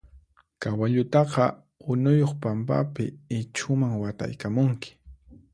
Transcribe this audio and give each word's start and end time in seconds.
Kawallutaqa 0.61 1.43
unuyuq 1.91 2.31
pampapi 2.41 3.05
ichhuman 3.39 3.93
wataykamunki. 4.03 4.89